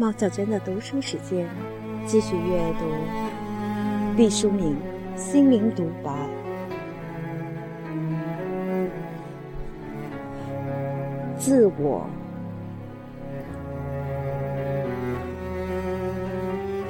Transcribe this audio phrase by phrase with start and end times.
[0.00, 1.46] 猫小娟的读书时间，
[2.06, 2.86] 继续阅读
[4.16, 4.74] 毕淑敏
[5.18, 6.10] 《心灵独白》。
[11.36, 12.06] 自我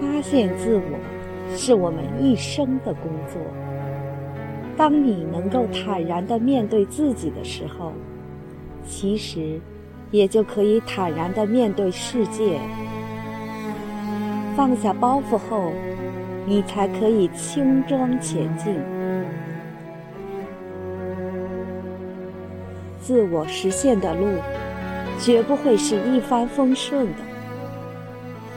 [0.01, 3.43] 发现自我，是我们一生的工作。
[4.77, 7.93] 当你能够坦然的面对自己的时候，
[8.87, 9.61] 其实
[10.13, 12.61] 也就可以坦然的面对世界。
[14.57, 15.73] 放下包袱后，
[16.47, 18.75] 你才可以轻装前进。
[23.01, 24.27] 自我实现的路，
[25.19, 27.19] 绝不会是一帆风顺的。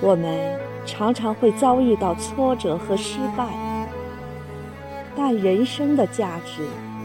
[0.02, 0.38] 我们
[0.86, 3.46] 常常会遭遇到挫折和失败，
[5.16, 6.64] 但人生的价值，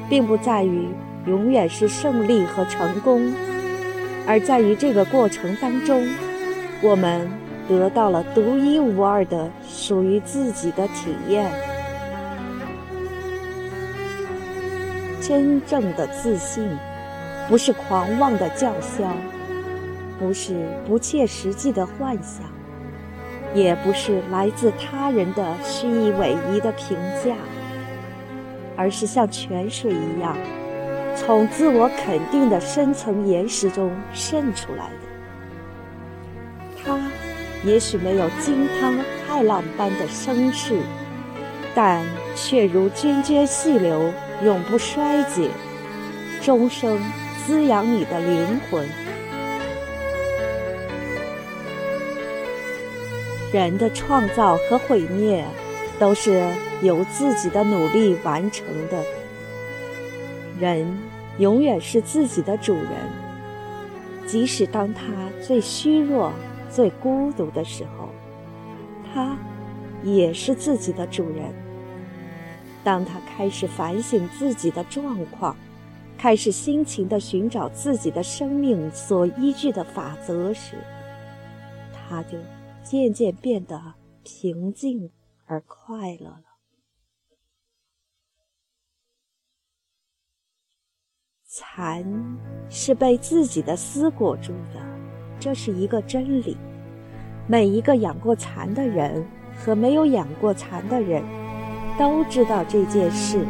[0.09, 0.89] 并不在于
[1.27, 3.33] 永远是胜利和成功，
[4.27, 6.07] 而在于这个过程当中，
[6.83, 7.29] 我们。
[7.69, 11.53] 得到了独一无二的属于自己的体验。
[15.21, 16.67] 真正的自信，
[17.49, 19.05] 不是狂妄的叫嚣，
[20.19, 20.55] 不是
[20.87, 22.45] 不切实际的幻想，
[23.55, 27.35] 也不是来自他人的虚以委蛇的评价，
[28.75, 30.35] 而是像泉水一样，
[31.15, 35.08] 从自我肯定的深层岩石中渗出来的。
[37.65, 38.93] 也许没有惊涛
[39.27, 40.81] 骇浪般的声势，
[41.75, 42.05] 但
[42.37, 44.13] 却如涓涓细流，
[44.45, 45.51] 永不衰竭，
[46.41, 47.01] 终生
[47.45, 48.89] 滋养你的灵魂。
[53.53, 55.45] 人的创造和毁灭，
[55.99, 56.41] 都是
[56.81, 59.03] 由自己的努力完成的。
[60.61, 60.87] 人
[61.39, 62.93] 永远是自己的主人，
[64.27, 65.03] 即使当他
[65.43, 66.33] 最虚弱。
[66.71, 68.09] 最孤独的时候，
[69.05, 69.37] 他
[70.03, 71.53] 也是自己的主人。
[72.85, 75.57] 当他开始反省自己的状况，
[76.17, 80.77] 开始辛勤地寻找自己的生命所依据的法则时，
[81.93, 82.39] 他就
[82.83, 85.11] 渐渐变得平静
[85.47, 86.45] 而快乐了。
[91.45, 92.05] 蚕
[92.71, 94.88] 是被自己的丝裹住的。
[95.41, 96.57] 这是一个真理，
[97.47, 99.25] 每一个养过蚕的人
[99.57, 101.23] 和没有养过蚕的人，
[101.99, 103.47] 都知道这件事。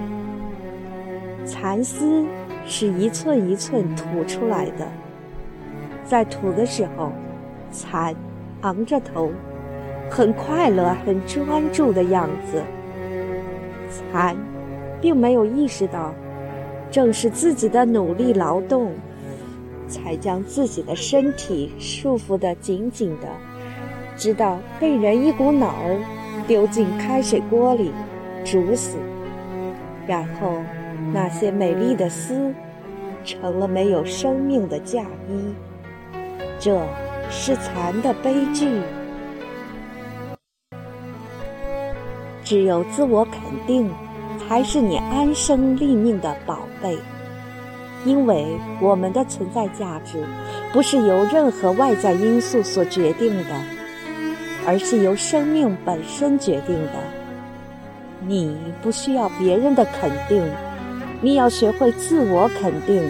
[1.47, 2.25] 蚕丝
[2.67, 4.87] 是一寸一寸吐出来的，
[6.05, 7.11] 在吐的时候，
[7.73, 8.15] 蚕
[8.61, 9.31] 昂着头，
[10.11, 12.63] 很快乐、很专注的样子。
[14.13, 14.37] 蚕
[15.01, 16.13] 并没有意识到，
[16.91, 18.93] 正是自己的努力劳动。
[19.89, 23.27] 才将自己的身体束缚得紧紧的，
[24.17, 25.99] 直到被人一股脑儿
[26.47, 27.91] 丢进开水锅里
[28.45, 28.99] 煮死，
[30.07, 30.63] 然后
[31.13, 32.55] 那些美丽的丝
[33.25, 35.55] 成了没有生命的嫁衣。
[36.61, 36.81] 这
[37.31, 38.69] 是蚕的悲剧。
[42.43, 43.91] 只有自我肯定，
[44.39, 46.97] 才是你安身立命的宝贝。
[48.09, 50.25] 因为我们的存在价值
[50.73, 53.55] 不是由任何外在因素所决定的，
[54.67, 56.93] 而是由生命本身决定的。
[58.27, 60.43] 你不需要别人的肯定，
[61.21, 63.03] 你要学会自我肯定。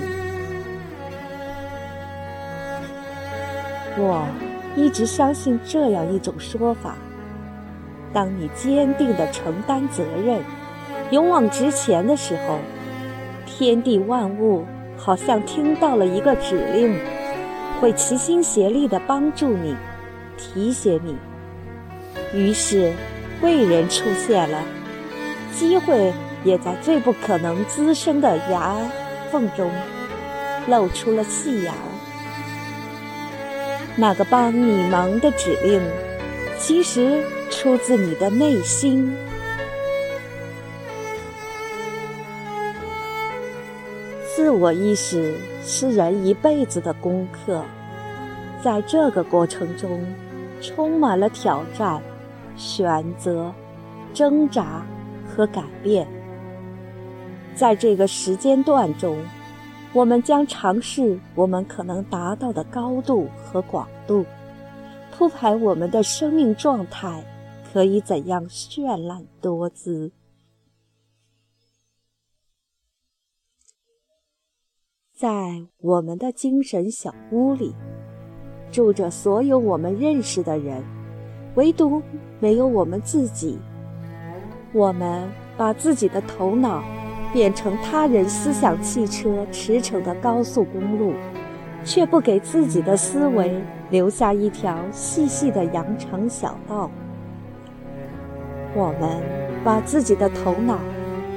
[3.96, 4.26] 我
[4.74, 6.96] 一直相信这样一种说法：
[8.12, 10.40] 当你坚定地承担责任、
[11.12, 12.58] 勇往直前的时候，
[13.46, 14.64] 天地万物。
[14.98, 16.98] 好像听到了一个指令，
[17.80, 19.74] 会齐心协力地帮助你，
[20.36, 21.16] 提携你。
[22.34, 22.92] 于是，
[23.40, 24.62] 贵人出现了，
[25.54, 26.12] 机会
[26.44, 28.76] 也在最不可能滋生的牙
[29.30, 29.70] 缝中
[30.66, 31.72] 露出了细芽。
[33.96, 35.80] 那个帮你忙的指令，
[36.58, 39.16] 其实出自你的内心。
[44.48, 47.62] 自我意识是人一辈子的功课，
[48.64, 50.00] 在这个过程中，
[50.62, 52.02] 充满了挑战、
[52.56, 53.52] 选择、
[54.14, 54.82] 挣扎
[55.26, 56.08] 和改变。
[57.54, 59.18] 在这个时间段中，
[59.92, 64.24] 我们将尝试我们可能达到的高度和广度，
[65.14, 67.22] 铺排我们的生命状态
[67.70, 70.10] 可以怎样绚烂多姿。
[75.18, 75.28] 在
[75.80, 77.74] 我们的精神小屋里，
[78.70, 80.80] 住着所有我们认识的人，
[81.56, 82.00] 唯独
[82.38, 83.58] 没有我们自己。
[84.72, 86.84] 我们把自己的头脑
[87.32, 91.12] 变成他人思想汽车驰骋的高速公路，
[91.82, 93.60] 却不给自己的思维
[93.90, 96.88] 留下一条细细的羊肠小道。
[98.72, 99.20] 我们
[99.64, 100.78] 把自己的头脑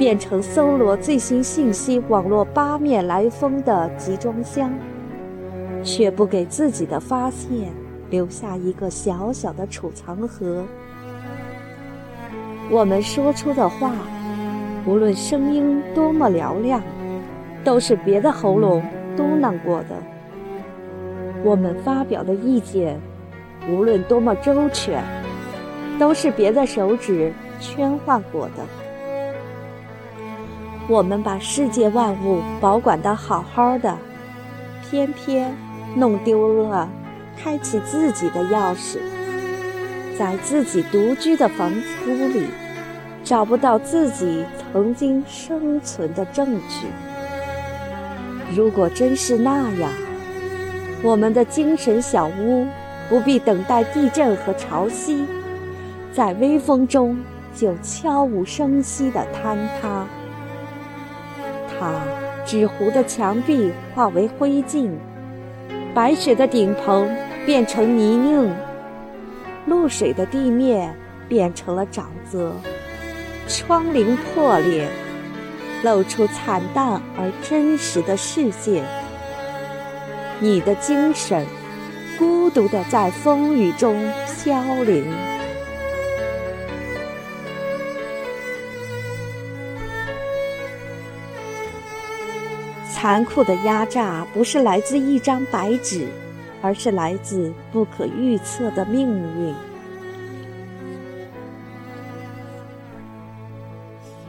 [0.01, 4.73] 变成搜罗最新信息网络八面来风的集装箱，
[5.83, 7.71] 却不给自己的发现
[8.09, 10.65] 留下一个小小的储藏盒。
[12.71, 13.91] 我们说出的话，
[14.87, 16.81] 无论声音多么嘹亮，
[17.63, 18.81] 都是别的喉咙
[19.15, 19.95] 嘟囔过的；
[21.43, 22.99] 我们发表的意见，
[23.69, 25.03] 无论多么周全，
[25.99, 28.80] 都是别的手指圈画过的。
[30.87, 33.97] 我们把世界万物保管得好好的，
[34.81, 35.55] 偏偏
[35.95, 36.89] 弄丢了
[37.37, 38.97] 开启自己的钥匙。
[40.17, 41.71] 在自己独居的房
[42.05, 42.47] 屋里，
[43.23, 44.43] 找不到自己
[44.73, 46.87] 曾经生存的证据。
[48.53, 49.89] 如果真是那样，
[51.01, 52.67] 我们的精神小屋
[53.09, 55.23] 不必等待地震和潮汐，
[56.11, 57.17] 在微风中
[57.55, 60.05] 就悄无声息地坍塌。
[61.81, 61.99] 它
[62.45, 64.91] 纸糊的墙壁化为灰烬，
[65.95, 67.09] 白雪的顶棚
[67.43, 68.51] 变成泥泞。
[69.65, 70.95] 露水的地面
[71.27, 72.53] 变成了沼泽，
[73.47, 74.87] 窗棂破裂，
[75.83, 78.83] 露出惨淡而真实的世界。
[80.39, 81.45] 你的精神
[82.19, 83.95] 孤独地在风雨中
[84.43, 85.05] 飘零。
[93.01, 96.07] 残酷的压榨不是来自一张白纸。
[96.63, 99.51] 而是来自不可预测的命运。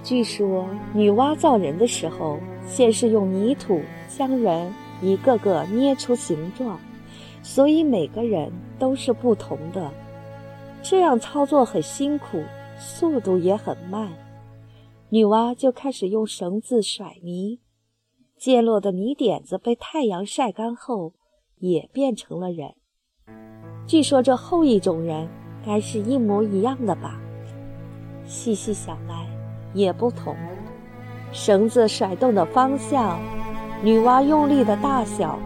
[0.03, 4.73] 据说，女娲造人的时候，先是用泥土将人
[5.03, 6.81] 一个个捏出形状，
[7.43, 9.91] 所以每个人都是不同的。
[10.83, 12.43] 这样操作很辛苦，
[12.79, 14.09] 速度也很慢。
[15.11, 17.59] 女娲就开始用绳子甩泥，
[18.43, 21.13] 溅落的泥点子被太阳晒干后。
[21.63, 22.75] 也变成了人。
[23.87, 25.29] 据说这后一种人
[25.65, 27.21] 该是一模一样的吧？
[28.25, 29.29] 细细想来
[29.73, 30.35] 也不同。
[31.31, 33.21] 绳子甩动的方向、
[33.81, 35.39] 女娲用力的大小，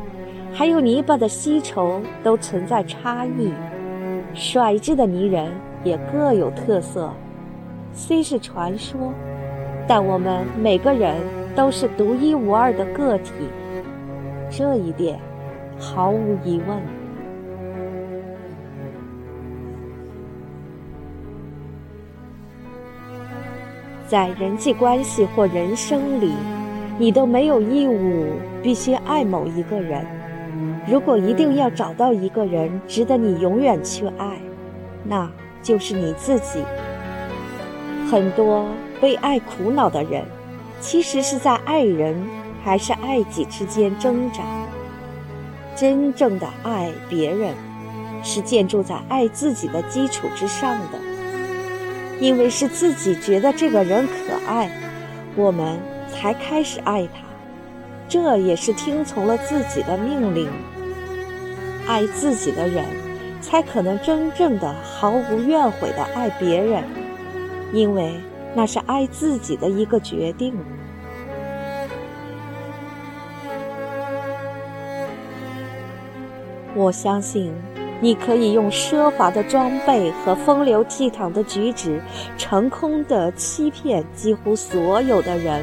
[0.54, 3.52] 还有泥巴的稀稠，都存在差异。
[4.32, 5.52] 甩制的泥人
[5.84, 7.12] 也各有特色。
[7.92, 9.12] 虽是传说，
[9.86, 11.20] 但我们每个人
[11.56, 13.32] 都是独一无二的个体。
[14.48, 15.18] 这一点。
[15.78, 16.80] 毫无疑问，
[24.06, 26.32] 在人际关系或人生里，
[26.98, 28.24] 你都没有义务
[28.62, 30.02] 必须爱某一个人。
[30.88, 34.38] 如果一定要找到一个人值得你永远去爱，
[35.04, 35.30] 那
[35.62, 36.64] 就是你自己。
[38.10, 38.64] 很多
[39.02, 40.22] 为爱苦恼的人，
[40.80, 42.26] 其实是在爱人
[42.64, 44.42] 还是爱己之间挣扎。
[45.74, 47.54] 真正的爱别人，
[48.22, 50.98] 是建筑在爱自己的基础之上的。
[52.18, 54.12] 因为是自己觉得这个人可
[54.48, 54.70] 爱，
[55.34, 55.78] 我们
[56.10, 57.20] 才开始爱他。
[58.08, 60.48] 这也是听从了自己的命令。
[61.86, 62.84] 爱自己的人，
[63.42, 66.82] 才可能真正的毫无怨悔的爱别人，
[67.72, 68.14] 因为
[68.56, 70.54] 那是爱自己的一个决定。
[76.74, 77.52] 我相信，
[78.00, 82.00] 你可以用奢华的装备和风流倜傥的举止，
[82.38, 85.62] 成功的欺骗几乎所有的人，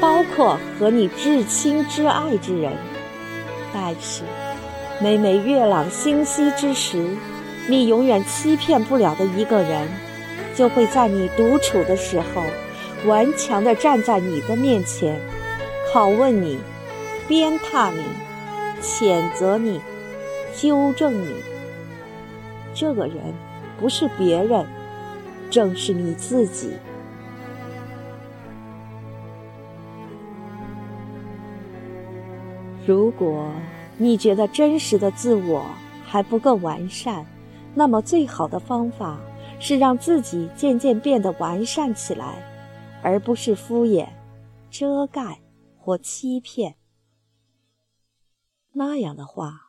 [0.00, 2.72] 包括和你至亲至爱之人。
[3.72, 4.24] 但是，
[5.00, 7.16] 每每月朗星稀之时，
[7.68, 9.88] 你永远欺骗不了的一个人，
[10.54, 12.42] 就会在你独处的时候，
[13.06, 15.18] 顽强地站在你的面前，
[15.92, 16.58] 拷问你，
[17.26, 18.02] 鞭挞你，
[18.80, 19.80] 谴责你。
[20.54, 21.34] 纠正你，
[22.74, 23.16] 这个人
[23.80, 24.66] 不是别人，
[25.48, 26.72] 正是你自己。
[32.86, 33.50] 如果
[33.96, 35.64] 你觉得真实的自我
[36.04, 37.24] 还不够完善，
[37.74, 39.16] 那么最好的方法
[39.62, 42.42] 是让自己渐渐变得完善起来，
[43.00, 44.08] 而不是敷衍、
[44.68, 45.38] 遮盖
[45.78, 46.74] 或欺骗。
[48.72, 49.60] 那样的话。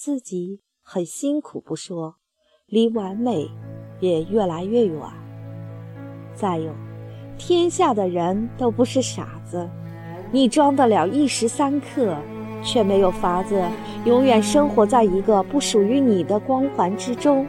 [0.00, 2.14] 自己很辛苦不说，
[2.66, 3.50] 离完美
[3.98, 5.02] 也越来越远。
[6.36, 6.72] 再有，
[7.36, 9.68] 天下的人都不是傻子，
[10.30, 12.16] 你装得了一时三刻，
[12.62, 13.60] 却没有法子
[14.04, 17.44] 永远生活在一个不属于你的光环之中。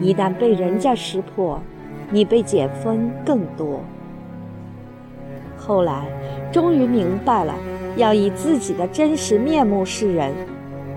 [0.00, 1.60] 一旦被人家识破，
[2.10, 3.80] 你被减分更多。
[5.56, 6.06] 后来，
[6.52, 7.54] 终于明白了，
[7.96, 10.32] 要以自己的真实面目示人，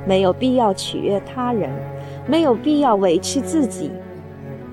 [0.06, 1.70] 没有必要取悦他人，
[2.28, 3.92] 没有必要委屈自己。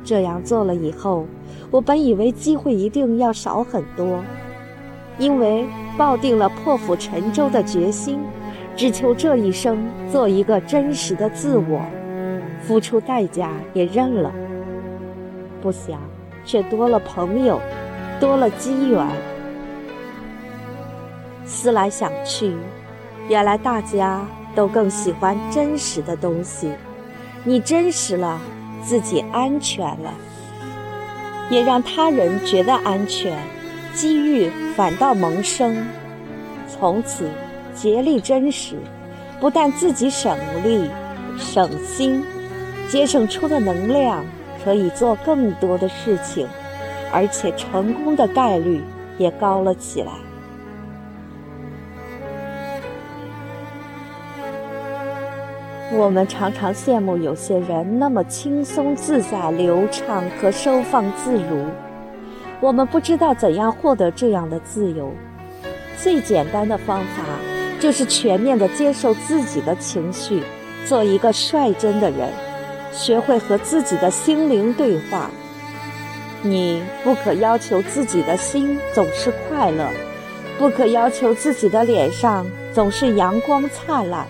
[0.04, 1.26] 这样做了以后，
[1.70, 4.20] 我本以为机会一定要少很多，
[5.18, 5.64] 因为
[5.96, 8.18] 抱定了破釜沉舟的决心，
[8.76, 9.78] 只求这一生
[10.10, 11.80] 做一个真实的自我，
[12.60, 14.32] 付出代价也认了。
[15.60, 16.00] 不想，
[16.44, 17.60] 却多了朋友，
[18.20, 19.06] 多了机缘。
[21.44, 22.54] 思来想去，
[23.28, 24.24] 原来大家
[24.54, 26.70] 都更喜欢真实的东西。
[27.44, 28.40] 你真实了，
[28.84, 30.12] 自己安全了，
[31.50, 33.38] 也让他人觉得安全，
[33.94, 35.86] 机遇反倒萌生。
[36.68, 37.30] 从此
[37.74, 38.76] 竭力真实，
[39.40, 40.90] 不但自己省力
[41.38, 42.22] 省心，
[42.88, 44.24] 节省出的能量。
[44.64, 46.46] 可以做更多的事情，
[47.12, 48.82] 而且成功的概率
[49.16, 50.10] 也高了起来。
[55.92, 61.66] 我们常常羡慕有些人那么轻松自在、流畅和收放自如，
[62.60, 65.12] 我们不知道怎样获得这样的自由。
[65.96, 67.22] 最简单的方法
[67.78, 70.42] 就是全面的接受自己的情绪，
[70.84, 72.47] 做一个率真的人。
[72.98, 75.30] 学会和自己的心灵对话。
[76.42, 79.88] 你不可要求自己的心总是快乐，
[80.58, 84.26] 不可要求自己的脸上总是阳光灿烂。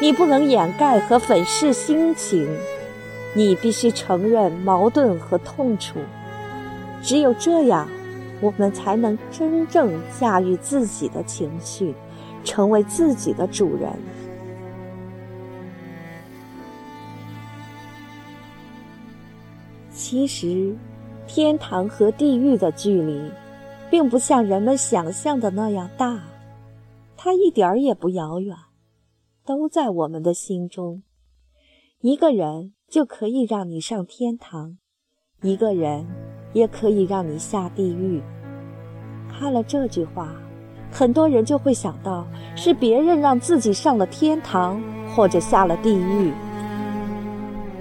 [0.00, 2.48] 你不能掩盖和粉饰心情，
[3.34, 5.98] 你必须承认矛盾和痛楚。
[7.02, 7.86] 只有这样，
[8.40, 11.94] 我们才能真正驾驭自己的情绪，
[12.44, 13.90] 成为自己的主人。
[20.06, 20.76] 其实，
[21.26, 23.18] 天堂和地狱的距离，
[23.90, 26.22] 并不像人们想象的那样大，
[27.16, 28.54] 它一点儿也不遥远，
[29.46, 31.02] 都在我们的心中。
[32.02, 34.76] 一个人就可以让你上天堂，
[35.40, 36.06] 一个人
[36.52, 38.20] 也可以让你下地狱。
[39.30, 40.36] 看了这句话，
[40.92, 44.82] 很多人就会想到是别人让自己上了天堂，
[45.16, 46.30] 或者下了地狱。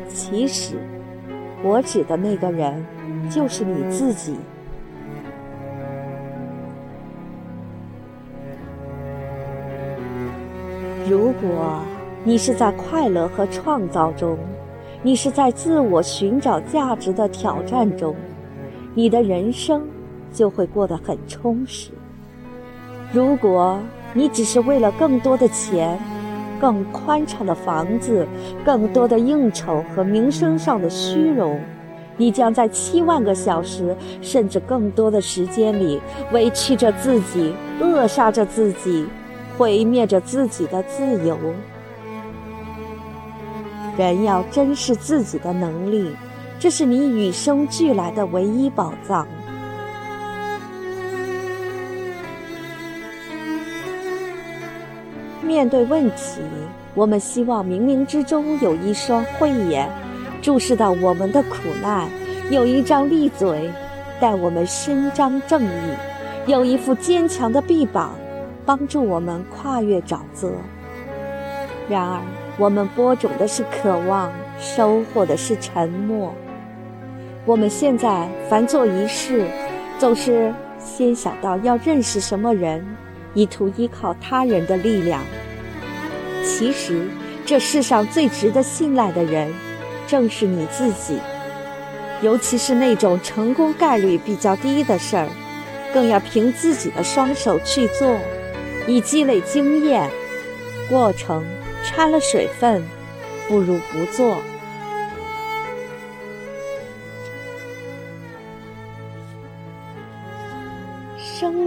[0.07, 0.77] 其实。
[1.63, 2.85] 我指的那个人，
[3.29, 4.35] 就是你自己。
[11.09, 11.79] 如果
[12.23, 14.37] 你是在快乐和创造中，
[15.01, 18.13] 你是在自我寻找价值的挑战中，
[18.93, 19.85] 你的人生
[20.31, 21.91] 就会过得很充实。
[23.11, 23.79] 如果
[24.13, 25.99] 你只是为了更多的钱，
[26.59, 28.27] 更宽敞的房子，
[28.65, 31.59] 更多的应酬和名声上的虚荣，
[32.17, 35.99] 你将在七万个小时甚至更多的时间里
[36.31, 39.05] 委屈着自己，扼杀着自己，
[39.57, 41.37] 毁灭着自己的自由。
[43.97, 46.15] 人要珍视自己的能力，
[46.57, 49.27] 这是你与生俱来的唯一宝藏。
[55.43, 56.41] 面对问题，
[56.95, 59.89] 我们希望冥冥之中有一双慧眼，
[60.41, 62.07] 注视到我们的苦难；
[62.49, 63.69] 有一张利嘴，
[64.19, 65.95] 待我们伸张正义；
[66.47, 68.15] 有一副坚强的臂膀，
[68.65, 70.51] 帮助我们跨越沼泽。
[71.89, 72.21] 然而，
[72.57, 76.33] 我们播种的是渴望，收获的是沉默。
[77.45, 79.45] 我们现在凡做一事，
[79.99, 82.81] 总是先想到要认识什么人。
[83.33, 85.23] 意图依靠他人的力量，
[86.43, 87.07] 其实
[87.45, 89.51] 这世上最值得信赖的人，
[90.07, 91.17] 正是你自己。
[92.21, 95.27] 尤其是那种成功概率比较低的事儿，
[95.93, 98.17] 更要凭自己的双手去做，
[98.87, 100.09] 以积累经验。
[100.89, 101.43] 过程
[101.83, 102.83] 掺了水分，
[103.47, 104.37] 不如不做。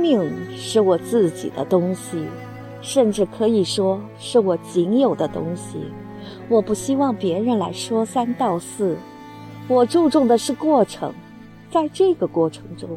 [0.06, 2.24] 命是我自己的东西，
[2.80, 5.78] 甚至可以说是我仅有的东西。
[6.48, 8.96] 我不希望别人来说三道四，
[9.68, 11.12] 我注重的是过程。
[11.72, 12.96] 在这个过程中，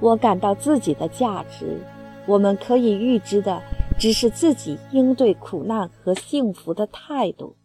[0.00, 1.80] 我感到自己的价值。
[2.26, 3.62] 我们可以预知的，
[3.98, 7.56] 只是自己应对苦难和幸福的态度。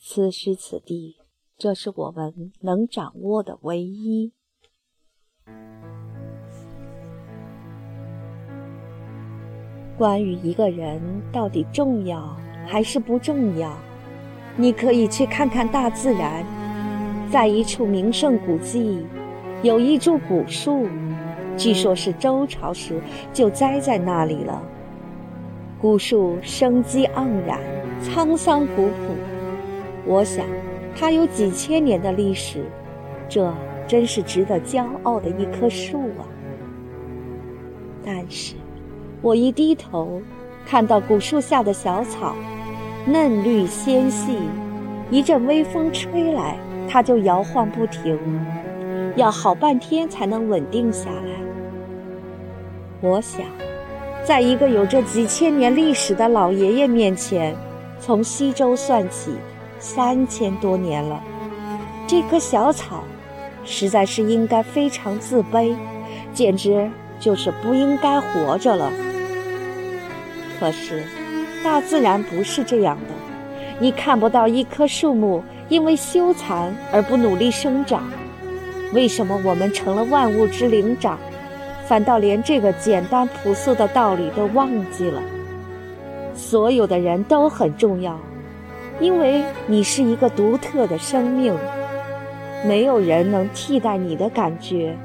[0.00, 1.16] 此时此地，
[1.56, 4.32] 这是我们能掌握的唯一。
[9.98, 11.02] 关于一个人
[11.32, 13.68] 到底重要还是不重要，
[14.56, 16.44] 你可以去看看大自然，
[17.32, 19.04] 在一处名胜古迹，
[19.60, 20.86] 有一株古树，
[21.56, 23.00] 据说是周朝时
[23.32, 24.62] 就栽在那里了。
[25.80, 27.58] 古树生机盎然，
[28.00, 29.16] 沧桑古朴，
[30.06, 30.46] 我想
[30.94, 32.64] 它有几千年的历史，
[33.28, 33.52] 这
[33.88, 36.22] 真是值得骄傲的一棵树啊！
[38.04, 38.54] 但是。
[39.20, 40.22] 我一低头，
[40.64, 42.36] 看到古树下的小草，
[43.04, 44.38] 嫩绿纤细，
[45.10, 46.56] 一阵微风吹来，
[46.88, 48.16] 它就摇晃不停，
[49.16, 51.32] 要好半天才能稳定下来。
[53.00, 53.42] 我想，
[54.24, 57.56] 在一个有着几千年历史的老爷爷面前，
[57.98, 59.32] 从西周算起，
[59.80, 61.20] 三千多年了，
[62.06, 63.02] 这棵小草，
[63.64, 65.74] 实在是应该非常自卑，
[66.32, 68.92] 简直就是不应该活着了。
[70.58, 71.04] 可是，
[71.62, 73.14] 大自然不是这样的。
[73.78, 78.02] 你看不到一棵树木因为羞残而不努力生长。
[78.92, 81.18] 为什么我们成了万物之灵长，
[81.86, 85.22] 反倒连这个简单朴素的道理都忘记了？
[86.34, 88.18] 所有的人都很重要，
[88.98, 91.54] 因为你是一个独特的生命，
[92.66, 94.96] 没有人能替代你的感觉，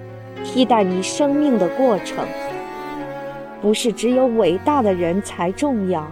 [0.44, 2.26] 替代你生命的过程。
[3.64, 6.06] 不是只有伟大的人才重要，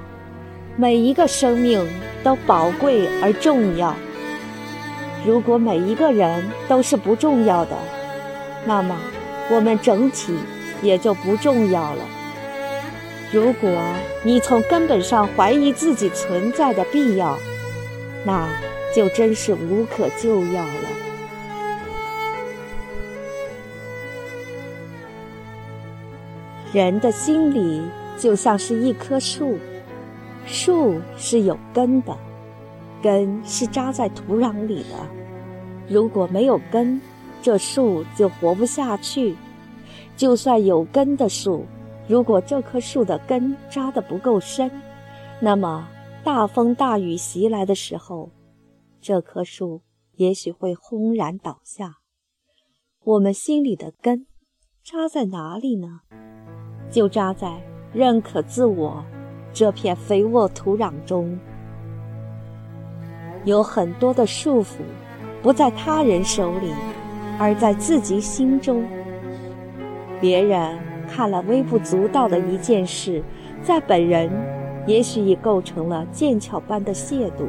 [0.78, 1.86] 每一个生命
[2.24, 3.94] 都宝贵而重要。
[5.26, 7.76] 如果每一个人都是不重要的，
[8.66, 8.98] 那么
[9.52, 10.34] 我们整体
[10.82, 12.06] 也就不重要了。
[13.34, 13.70] 如果
[14.24, 17.38] 你从根本上怀疑自己存在的必要，
[18.26, 18.48] 那
[18.96, 20.91] 就真是无可救药了。
[26.74, 27.82] 人的心里
[28.18, 29.58] 就像是一棵树，
[30.46, 32.18] 树是有根的，
[33.04, 35.06] 根是扎在土壤里的。
[35.90, 37.02] 如果没有根，
[37.42, 39.36] 这树就活不下去。
[40.16, 41.66] 就算有根的树，
[42.08, 44.72] 如果这棵树的根扎得不够深，
[45.42, 45.90] 那么
[46.24, 48.30] 大风大雨袭来的时候，
[49.02, 49.82] 这棵树
[50.16, 51.98] 也许会轰然倒下。
[53.04, 54.28] 我们心里的根
[54.84, 56.02] 扎在哪里呢？
[56.92, 57.50] 就扎在
[57.94, 59.04] 认可自我
[59.54, 61.40] 这片肥沃土壤中，
[63.46, 64.80] 有很多的束缚，
[65.42, 66.72] 不在他人手里，
[67.40, 68.84] 而在自己心中。
[70.20, 70.78] 别人
[71.08, 73.24] 看了微不足道的一件事，
[73.64, 74.30] 在本人
[74.86, 77.46] 也许已构成了剑鞘般的亵渎。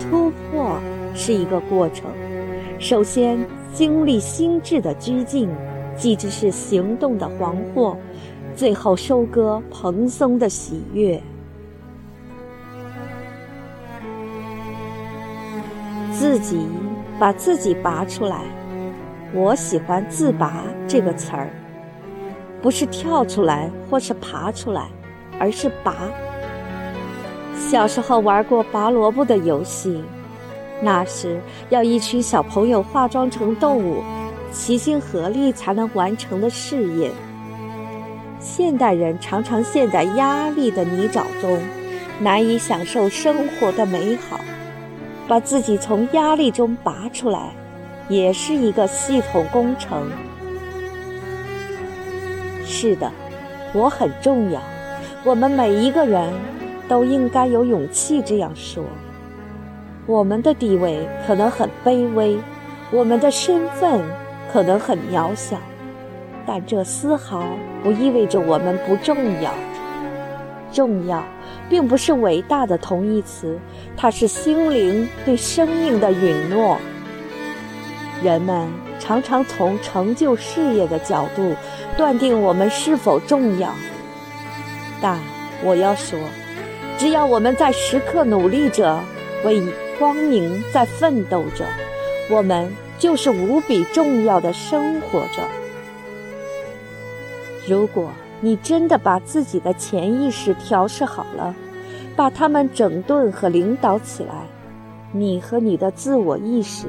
[0.00, 0.78] 突破
[1.14, 2.10] 是一个过程，
[2.78, 3.38] 首先
[3.72, 5.48] 经历心智的拘禁。
[5.98, 7.96] 即只是行动的惶惑，
[8.56, 11.22] 最后收割蓬松的喜悦。
[16.10, 16.66] 自己
[17.18, 18.40] 把自己拔出来，
[19.34, 21.50] 我喜欢“自拔”这个词儿，
[22.62, 24.88] 不是跳出来或是爬出来，
[25.38, 25.94] 而是拔。
[27.54, 30.02] 小时候玩过拔萝卜的游戏，
[30.80, 31.38] 那时
[31.68, 34.02] 要一群小朋友化妆成动物。
[34.52, 37.10] 齐心合力才能完成的事业。
[38.56, 41.58] 现代人常常陷在压力的泥沼中，
[42.20, 44.40] 难以享受生活的美好。
[45.28, 47.50] 把自己从压力中拔出来，
[48.08, 50.10] 也是一个系统工程。
[52.64, 53.12] 是的，
[53.74, 54.58] 我很重要。
[55.22, 56.32] 我们每一个人
[56.88, 58.82] 都应该有勇气这样说。
[60.06, 62.38] 我们的地位可能很卑微，
[62.90, 64.00] 我们的身份。
[64.50, 65.58] 可能很渺小，
[66.46, 67.44] 但这丝毫
[67.82, 69.52] 不意味着我们不重要。
[70.72, 71.22] 重要，
[71.68, 73.58] 并不是伟大的同义词，
[73.96, 76.78] 它是心灵对生命的允诺。
[78.22, 81.54] 人们常常从成就事业的角度
[81.96, 83.70] 断定我们是否重要，
[85.02, 85.18] 但
[85.64, 86.18] 我要说，
[86.96, 88.98] 只要我们在时刻努力着，
[89.44, 89.62] 为
[89.98, 91.64] 光明在奋斗着，
[92.30, 92.70] 我们。
[92.98, 95.42] 就是无比重要的生活着。
[97.66, 98.08] 如果
[98.40, 101.54] 你真的把自己的潜意识调试好了，
[102.14, 104.46] 把它们整顿和领导起来，
[105.12, 106.86] 你和你的自我意识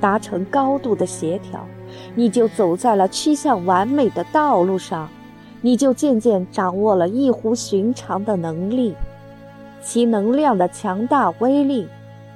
[0.00, 1.66] 达成高度的协调，
[2.14, 5.08] 你就走在了趋向完美的道路上，
[5.62, 8.94] 你就渐渐掌握了异乎寻常的能力，
[9.80, 11.86] 其能量的强大威力。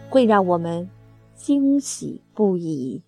[0.09, 0.91] 会让我们
[1.35, 3.01] 惊喜不已。